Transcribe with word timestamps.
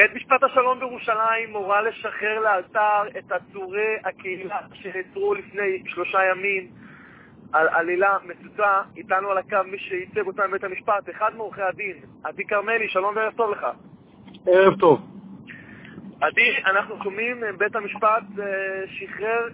בית 0.00 0.14
משפט 0.14 0.42
השלום 0.42 0.78
בירושלים 0.78 1.52
מורה 1.52 1.82
לשחרר 1.82 2.40
לאלתר 2.40 3.18
את 3.18 3.32
עצורי 3.32 3.96
הקהילה 4.04 4.58
שנעצרו 4.72 5.34
לפני 5.34 5.82
שלושה 5.86 6.18
ימים 6.30 6.68
על 7.52 7.68
עלילה 7.68 8.16
מצוצה. 8.24 8.82
איתנו 8.96 9.30
על 9.30 9.38
הקו 9.38 9.56
מי 9.66 9.78
שייצג 9.78 10.26
אותם 10.26 10.42
בבית 10.48 10.64
המשפט, 10.64 11.10
אחד 11.10 11.30
מעורכי 11.36 11.62
הדין, 11.62 11.96
עדי 12.24 12.44
כרמלי, 12.44 12.88
שלום 12.88 13.16
וערב 13.16 13.32
טוב 13.36 13.50
לך. 13.50 13.66
ערב 14.46 14.78
טוב. 14.78 15.00
עדי, 16.20 16.56
אנחנו 16.66 17.02
שומעים, 17.02 17.42
בית 17.58 17.76
המשפט 17.76 18.22
אה, 18.38 18.44
שחרר 18.86 19.48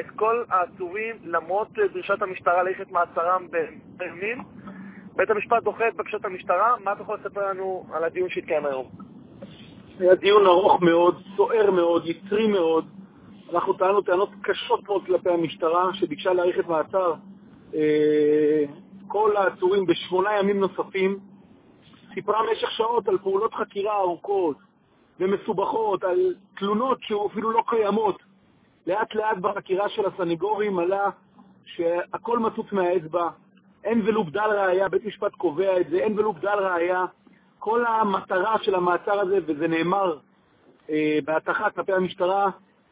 את 0.00 0.10
כל 0.16 0.44
העצורים 0.50 1.16
למרות 1.24 1.72
דרישת 1.72 2.22
המשטרה 2.22 2.62
להאריך 2.62 2.90
מעצרם 2.90 3.46
בימים. 3.96 4.42
בית 5.16 5.30
המשפט 5.30 5.62
דוחה 5.62 5.88
את 5.88 5.94
בקשת 5.94 6.24
המשטרה. 6.24 6.74
מה 6.84 6.92
אתה 6.92 7.02
יכול 7.02 7.18
לספר 7.20 7.48
לנו 7.48 7.86
על 7.92 8.04
הדיון 8.04 8.28
שהתקיים 8.30 8.66
היום? 8.66 9.03
היה 10.00 10.14
דיון 10.14 10.46
ארוך 10.46 10.82
מאוד, 10.82 11.22
סוער 11.36 11.70
מאוד, 11.70 12.06
יצרי 12.06 12.46
מאוד. 12.46 12.84
אנחנו 13.52 13.72
טענו 13.72 14.02
טענות 14.02 14.28
קשות 14.42 14.88
מאוד 14.88 15.06
כלפי 15.06 15.30
המשטרה, 15.30 15.94
שביקשה 15.94 16.32
להאריך 16.32 16.58
את 16.58 16.68
מעצר 16.68 17.14
אה, 17.74 18.64
כל 19.08 19.36
העצורים 19.36 19.86
בשמונה 19.86 20.38
ימים 20.38 20.60
נוספים. 20.60 21.18
סיפרה 22.14 22.42
במשך 22.48 22.70
שעות 22.70 23.08
על 23.08 23.18
פעולות 23.18 23.54
חקירה 23.54 23.96
ארוכות 23.96 24.56
ומסובכות, 25.20 26.04
על 26.04 26.34
תלונות 26.56 26.98
שאפילו 27.02 27.50
לא 27.50 27.62
קיימות. 27.66 28.22
לאט 28.86 29.14
לאט 29.14 29.36
בחקירה 29.38 29.88
של 29.88 30.02
הסניגורים 30.06 30.78
עלה 30.78 31.10
שהכל 31.64 32.38
מצוץ 32.38 32.66
מהאצבע, 32.72 33.28
אין 33.84 34.02
ולו 34.04 34.24
בדל 34.24 34.40
ראייה, 34.40 34.88
בית 34.88 35.04
משפט 35.04 35.34
קובע 35.34 35.80
את 35.80 35.90
זה, 35.90 35.96
אין 35.96 36.18
ולו 36.18 36.32
בדל 36.32 36.58
ראייה. 36.58 37.04
כל 37.64 37.84
המטרה 37.86 38.56
של 38.62 38.74
המעצר 38.74 39.20
הזה, 39.20 39.38
וזה 39.46 39.68
נאמר 39.68 40.18
אה, 40.90 41.18
בהתחה 41.24 41.70
כלפי 41.70 41.92
המשטרה, 41.92 42.50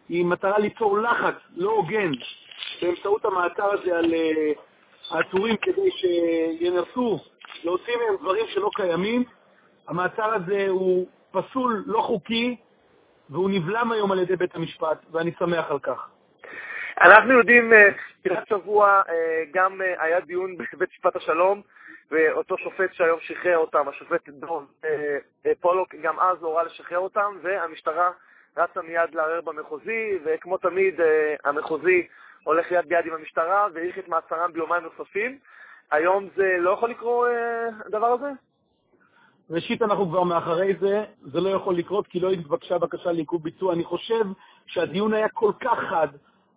היא 0.09 0.25
מטרה 0.25 0.59
ליצור 0.59 0.99
לחץ 0.99 1.35
לא 1.57 1.71
הוגן 1.71 2.11
באמצעות 2.83 3.25
המעצר 3.25 3.73
הזה 3.73 3.99
על 3.99 4.15
אה, 4.15 4.53
העצורים 5.11 5.57
כדי 5.57 5.91
שינסו 5.91 7.19
להוציא 7.65 7.93
מהם 7.97 8.17
דברים 8.21 8.47
שלא 8.49 8.71
קיימים. 8.75 9.25
המעצר 9.89 10.35
הזה 10.35 10.67
הוא 10.69 11.07
פסול, 11.31 11.85
לא 11.87 12.01
חוקי, 12.01 12.57
והוא 13.31 13.51
נבלם 13.51 13.93
היום 13.93 14.13
על 14.13 14.19
ידי 14.19 14.37
בית 14.37 14.55
המשפט, 14.55 14.99
ואני 15.11 15.31
שמח 15.39 15.71
על 15.71 15.79
כך. 15.79 16.09
אנחנו 17.01 17.33
יודעים, 17.33 17.73
אה, 17.73 17.89
תחילת 18.23 18.49
שבוע 18.49 19.03
אה, 19.09 19.43
גם 19.55 19.83
אה, 19.83 20.05
היה 20.05 20.21
דיון 20.21 20.57
בבית 20.59 20.89
משפט 20.93 21.17
השלום, 21.17 21.63
ואותו 22.13 22.59
שופט 22.59 22.93
שהיום 22.93 23.19
שחרר 23.21 23.59
אותם, 23.59 23.89
השופט 23.89 24.29
דון 24.29 24.67
פולוק, 25.61 25.95
גם 26.03 26.21
אז 26.21 26.43
הורה 26.43 26.63
לשחרר 26.63 26.99
אותם, 26.99 27.37
והמשטרה 27.43 28.11
רצה 28.57 28.83
מיד 28.83 29.15
לערער 29.15 29.41
במחוזי, 29.41 30.19
וכמו 30.25 30.59
תמיד 30.59 31.01
המחוזי 31.45 32.07
הולך 32.45 32.71
יד 32.71 32.89
ביד 32.89 33.07
עם 33.07 33.13
המשטרה, 33.13 33.67
והאריך 33.75 33.99
את 33.99 34.09
מעצרם 34.09 34.53
ביומיים 34.53 34.83
נוספים. 34.83 35.39
היום 35.91 36.29
זה 36.37 36.57
לא 36.59 36.71
יכול 36.71 36.91
לקרות, 36.91 37.29
הדבר 37.87 38.07
הזה? 38.07 38.31
ראשית, 39.51 39.83
אנחנו 39.83 40.09
כבר 40.09 40.23
מאחרי 40.23 40.75
זה, 40.81 41.05
זה 41.23 41.41
לא 41.41 41.49
יכול 41.49 41.75
לקרות 41.75 42.07
כי 42.07 42.21
לא 42.21 42.31
התבקשה 42.31 42.79
בקשה 42.79 43.13
לעיכוב 43.13 43.43
ביצוע. 43.43 43.73
אני 43.75 43.85
חושב 43.85 44.25
שהדיון 44.67 45.15
היה 45.15 45.29
כל 45.29 45.53
כך 45.61 45.79
חד, 45.91 46.09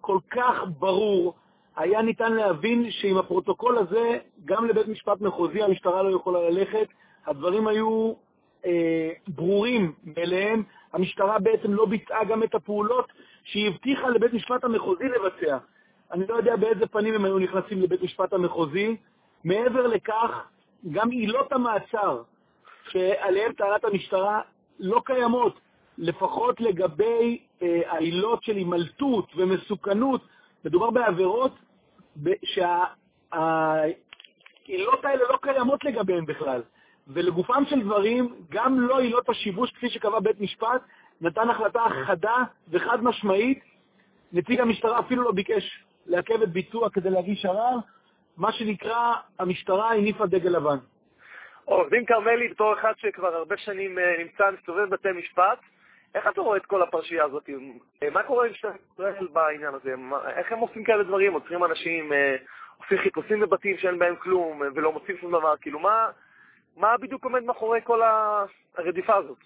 כל 0.02 0.18
כך 0.32 0.64
ברור, 0.80 1.34
היה 1.76 2.02
ניתן 2.02 2.34
להבין 2.34 2.92
שעם 2.92 3.18
הפרוטוקול 3.18 3.78
הזה, 3.78 4.18
גם 4.46 4.66
לבית 4.66 4.88
משפט 4.88 5.22
מחוזי 5.22 5.64
המשטרה 5.64 6.04
לא 6.04 6.16
יכולה 6.16 6.50
ללכת. 6.50 6.88
הדברים 7.28 7.68
היו 7.68 8.14
אה, 8.66 9.12
ברורים 9.28 9.94
מאליהם. 10.06 10.64
המשטרה 10.94 11.40
בעצם 11.40 11.74
לא 11.74 11.86
ביצעה 11.86 12.24
גם 12.26 12.44
את 12.44 12.56
הפעולות 12.56 13.12
שהיא 13.44 13.68
הבטיחה 13.68 14.10
לבית 14.10 14.34
משפט 14.34 14.64
המחוזי 14.64 15.04
לבצע. 15.04 15.58
אני 16.12 16.28
לא 16.28 16.36
יודע 16.36 16.56
באיזה 16.56 16.88
פנים 16.88 17.14
הם 17.14 17.26
היו 17.26 17.40
נכנסים 17.40 17.82
לבית 17.82 18.02
משפט 18.04 18.34
המחוזי. 18.34 18.96
מעבר 19.44 19.88
לכך, 19.88 20.48
גם 20.92 21.10
עילות 21.10 21.52
המעצר 21.52 22.22
שעליהן 22.90 23.54
טענת 23.54 23.86
המשטרה 23.86 24.42
לא 24.80 25.02
קיימות. 25.06 25.60
לפחות 25.98 26.62
לגבי 26.62 27.40
אה, 27.62 27.82
העילות 27.88 28.44
של 28.44 28.56
הימלטות 28.56 29.32
ומסוכנות, 29.36 30.22
מדובר 30.66 30.90
בעבירות 30.90 31.52
שהעילות 32.44 33.96
האלה 35.06 35.24
לא 35.30 35.38
קיימות 35.42 35.84
לגביהן 35.84 36.26
בכלל. 36.26 36.62
ולגופם 37.08 37.64
של 37.70 37.82
דברים, 37.82 38.36
גם 38.50 38.80
לא 38.80 39.00
עילות 39.00 39.30
השיבוש 39.30 39.72
כפי 39.72 39.90
שקבע 39.90 40.20
בית 40.20 40.42
משפט, 40.42 40.82
נתן 41.22 41.50
החלטה 41.50 41.84
חדה 42.06 42.38
וחד 42.70 43.04
משמעית. 43.04 43.60
נציג 44.34 44.60
המשטרה 44.60 45.00
אפילו 45.00 45.24
לא 45.24 45.32
ביקש 45.32 45.84
לעכב 46.06 46.42
את 46.42 46.50
ביצוע 46.50 46.90
כדי 46.90 47.10
להגיש 47.10 47.46
ערר. 47.46 47.76
מה 48.38 48.52
שנקרא, 48.52 49.14
המשטרה 49.40 49.94
הניפה 49.94 50.26
דגל 50.26 50.50
לבן. 50.50 50.78
עורך 51.66 51.90
דין 51.90 52.06
כרמלי, 52.06 52.48
בתור 52.48 52.74
אחד 52.74 52.94
שכבר 52.98 53.36
הרבה 53.36 53.58
שנים 53.58 54.00
אה, 54.00 54.14
נמצא, 54.20 54.44
מסתובב 54.60 54.90
בתי 54.90 55.12
משפט, 55.12 55.60
איך 56.16 56.28
אתה 56.28 56.42
רואה 56.42 56.58
את 56.58 56.66
כל 56.66 56.82
הפרשייה 56.82 57.24
הזאת? 57.24 57.50
אה, 58.04 58.10
מה 58.10 58.24
קורה 58.24 58.46
עם 58.46 58.52
משטרת 58.52 58.76
ישראל 58.94 59.28
בעניין 59.34 59.74
הזה? 59.74 59.96
איך 60.36 60.52
הם 60.52 60.60
עושים 60.60 60.84
כאלה 60.84 61.04
דברים? 61.04 61.34
עוצרים 61.34 61.64
אנשים, 61.64 62.14
אה, 62.14 62.36
עושים 62.78 62.98
חיפושים 62.98 63.40
בבתים 63.40 63.78
שאין 63.78 64.00
בהם 64.00 64.16
כלום 64.16 64.64
אה, 64.64 64.68
ולא 64.76 64.94
מוצאים 64.94 65.18
שום 65.22 65.32
דבר? 65.32 65.54
כאילו, 65.62 65.80
מה, 65.80 66.08
מה 66.78 66.98
בדיוק 66.98 67.24
עומד 67.24 67.44
מאחורי 67.44 67.80
כל 67.84 68.02
הרדיפה 68.78 69.16
הזאת? 69.16 69.38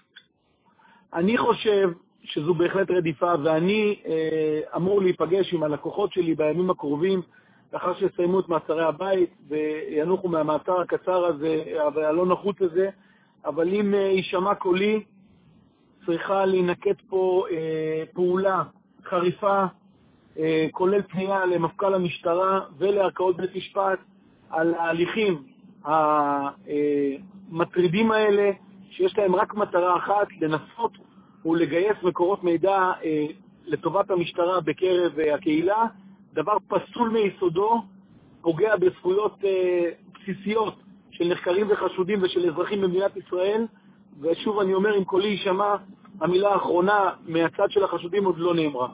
אני 1.13 1.37
חושב 1.37 1.89
שזו 2.23 2.53
בהחלט 2.53 2.91
רדיפה, 2.91 3.33
ואני 3.43 3.99
אה, 4.05 4.59
אמור 4.75 5.01
להיפגש 5.01 5.53
עם 5.53 5.63
הלקוחות 5.63 6.13
שלי 6.13 6.35
בימים 6.35 6.69
הקרובים, 6.69 7.21
לאחר 7.73 7.93
שיסיימו 7.93 8.39
את 8.39 8.49
מעצרי 8.49 8.85
הבית 8.85 9.29
וינוחו 9.47 10.27
מהמעצר 10.27 10.81
הקצר 10.81 11.25
הזה 11.25 11.63
והלא 11.95 12.25
נחוץ 12.25 12.61
הזה, 12.61 12.89
אבל 13.45 13.67
אם 13.67 13.93
אה, 13.93 13.99
יישמע 13.99 14.55
קולי, 14.55 15.03
צריכה 16.05 16.45
להינקט 16.45 17.01
פה 17.09 17.45
אה, 17.51 18.03
פעולה 18.13 18.63
חריפה, 19.05 19.63
אה, 20.39 20.67
כולל 20.71 21.01
פנייה 21.01 21.45
למפכ"ל 21.45 21.93
המשטרה 21.93 22.59
ולערכאות 22.77 23.37
בית 23.37 23.55
משפט 23.55 23.99
על 24.49 24.73
ההליכים 24.73 25.43
המטרידים 27.51 28.11
האלה, 28.11 28.51
שיש 28.91 29.17
להם 29.17 29.35
רק 29.35 29.53
מטרה 29.55 29.97
אחת, 29.97 30.27
לנסות 30.41 30.91
ולגייס 31.45 31.97
מקורות 32.03 32.43
מידע 32.43 32.91
אה, 33.03 33.25
לטובת 33.65 34.11
המשטרה 34.11 34.61
בקרב 34.61 35.19
אה, 35.19 35.35
הקהילה, 35.35 35.85
דבר 36.33 36.57
פסול 36.67 37.09
מיסודו, 37.09 37.81
פוגע 38.41 38.75
בזכויות 38.75 39.35
אה, 39.43 39.89
בסיסיות 40.13 40.75
של 41.11 41.27
נחקרים 41.27 41.67
וחשודים 41.69 42.23
ושל 42.23 42.49
אזרחים 42.49 42.81
במדינת 42.81 43.17
ישראל, 43.17 43.65
ושוב 44.21 44.59
אני 44.59 44.73
אומר, 44.73 44.97
אם 44.97 45.03
קולי 45.03 45.27
יישמע, 45.27 45.75
המילה 46.21 46.49
האחרונה 46.49 47.09
מהצד 47.27 47.71
של 47.71 47.83
החשודים 47.83 48.25
עוד 48.25 48.37
לא 48.37 48.55
נאמרה. 48.55 48.87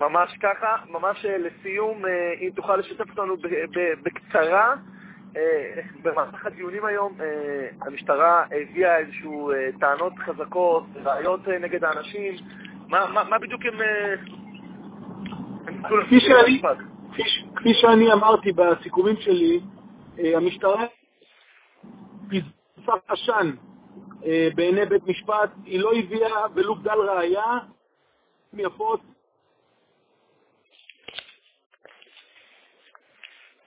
ממש 0.00 0.36
ככה, 0.42 0.76
ממש 0.90 1.24
אה, 1.24 1.38
לסיום, 1.38 2.06
אה, 2.06 2.32
אם 2.40 2.50
תוכל 2.56 2.76
לשתף 2.76 3.10
אותנו 3.10 3.36
בקצרה, 4.02 4.74
אה, 5.36 5.80
במהלך 6.02 6.46
הדיונים 6.46 6.84
היום 6.84 7.18
המשטרה 7.80 8.44
הביאה 8.44 8.98
איזשהו 8.98 9.52
טענות 9.80 10.12
חזקות, 10.18 10.84
ראיות 11.04 11.48
נגד 11.48 11.84
האנשים, 11.84 12.34
מה, 12.88 13.06
מה, 13.06 13.24
מה 13.24 13.38
בדיוק 13.38 13.62
הם... 13.64 13.74
כפי 16.06 16.20
שאני, 16.20 16.62
כפי 17.56 17.74
שאני 17.74 18.12
אמרתי 18.12 18.52
בסיכומים 18.52 19.16
שלי, 19.16 19.60
המשטרה 20.18 20.84
פיזרה 22.28 22.96
עשן. 23.08 23.50
אה, 23.50 23.73
בעיני 24.54 24.86
בית 24.86 25.06
משפט, 25.06 25.50
היא 25.64 25.80
לא 25.80 25.92
הביאה 25.94 26.46
ולו 26.54 26.74
בדל 26.74 26.98
ראייה 26.98 27.58
יפות. 28.52 29.00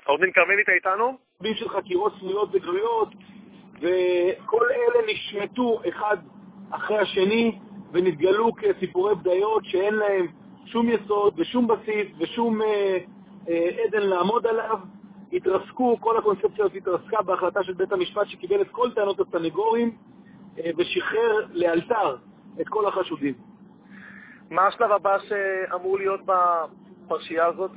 עורך 0.05 0.21
דין 0.21 0.31
כרמלי, 0.31 0.61
אתה 0.63 0.71
איתנו? 0.71 1.17
של 1.55 1.69
חקירות 1.69 2.13
סמויות 2.19 2.49
וגלויות, 2.53 3.09
וכל 3.81 4.65
אלה 4.71 5.13
נשמטו 5.13 5.81
אחד 5.89 6.17
אחרי 6.71 6.97
השני 6.97 7.59
ונתגלו 7.91 8.51
כסיפורי 8.55 9.15
בדיות 9.15 9.65
שאין 9.65 9.93
להם 9.93 10.27
שום 10.65 10.89
יסוד 10.89 11.39
ושום 11.39 11.67
בסיס 11.67 12.07
ושום 12.19 12.61
אה, 12.61 12.97
אה, 13.49 13.69
עדן 13.83 14.01
לעמוד 14.01 14.47
עליו. 14.47 14.79
התרסקו, 15.33 15.97
כל 15.99 16.17
הקונספציה 16.17 16.65
הזאת 16.65 16.75
התרסקה 16.75 17.21
בהחלטה 17.21 17.63
של 17.63 17.73
בית 17.73 17.91
המשפט 17.91 18.27
שקיבל 18.27 18.61
את 18.61 18.67
כל 18.71 18.91
טענות 18.95 19.19
הסנגורים 19.19 19.87
אה, 19.89 20.16
ושחרר 20.77 21.45
לאלתר 21.51 22.15
את 22.61 22.67
כל 22.69 22.87
החשודים. 22.87 23.33
מה 24.49 24.67
השלב 24.67 24.91
הבא 24.91 25.17
שאמור 25.19 25.97
להיות 25.97 26.21
בפרשייה 26.25 27.45
הזאת? 27.45 27.71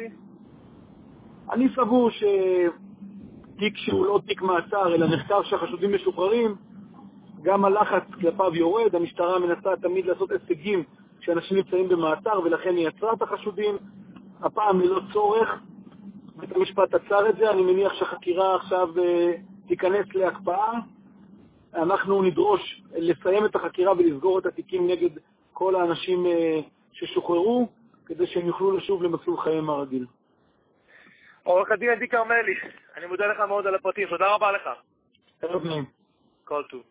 אני 1.53 1.69
סבור 1.77 2.11
שתיק 2.11 3.77
שהוא 3.77 4.07
לא 4.07 4.21
תיק 4.27 4.43
מעצר, 4.43 4.95
אלא 4.95 5.07
נחקר 5.07 5.43
שהחשודים 5.43 5.95
משוחררים, 5.95 6.55
גם 7.43 7.65
הלחץ 7.65 8.03
כלפיו 8.21 8.57
יורד, 8.57 8.95
המשטרה 8.95 9.39
מנסה 9.39 9.71
תמיד 9.83 10.07
לעשות 10.07 10.31
הישגים 10.31 10.85
כשאנשים 11.21 11.57
נמצאים 11.57 11.89
במעצר, 11.89 12.41
ולכן 12.45 12.77
היא 12.77 12.89
עצרה 12.89 13.13
את 13.13 13.23
החשודים, 13.23 13.77
הפעם 14.43 14.81
ללא 14.81 15.01
צורך. 15.13 15.61
בית 16.37 16.57
המשפט 16.57 16.95
עצר 16.95 17.29
את 17.29 17.37
זה, 17.37 17.51
אני 17.51 17.63
מניח 17.63 17.95
שהחקירה 17.95 18.57
עכשיו 18.57 18.89
אה, 18.99 19.33
תיכנס 19.69 20.07
להקפאה. 20.15 20.73
אנחנו 21.75 22.23
נדרוש 22.23 22.83
לסיים 22.93 23.45
את 23.45 23.57
החקירה 23.57 23.93
ולסגור 23.93 24.39
את 24.39 24.47
התיקים 24.47 24.91
נגד 24.91 25.11
כל 25.53 25.75
האנשים 25.75 26.27
אה, 26.27 26.61
ששוחררו, 26.93 27.69
כדי 28.07 28.27
שהם 28.27 28.47
יוכלו 28.47 28.77
לשוב 28.77 29.03
למסלול 29.03 29.41
חייהם 29.41 29.71
הרגיל. 29.71 30.07
עורך 31.43 31.71
הדין 31.71 31.91
עדי 31.91 32.09
כרמלי, 32.09 32.55
אני 32.97 33.07
מודה 33.07 33.27
לך 33.27 33.41
מאוד 33.41 33.67
על 33.67 33.75
הפרטים, 33.75 34.09
תודה 34.09 34.35
רבה 34.35 34.53
לך. 34.53 34.69
ערב 35.43 35.65
נעים. 35.65 35.85
כל 36.45 36.63
טוב. 36.71 36.83